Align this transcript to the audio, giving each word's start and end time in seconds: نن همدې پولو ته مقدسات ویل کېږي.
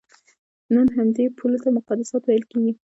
نن 0.73 0.87
همدې 0.97 1.25
پولو 1.37 1.57
ته 1.63 1.69
مقدسات 1.77 2.21
ویل 2.25 2.43
کېږي. 2.51 2.73